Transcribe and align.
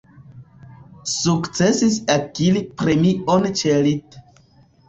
Sukcesis 1.15 1.99
akiri 2.15 2.65
premion 2.81 3.49
ĉe 3.63 3.79
lit. 3.89 4.19